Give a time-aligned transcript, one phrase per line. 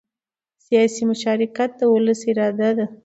[0.65, 2.85] سیاسي مشارکت د ولس اراده ده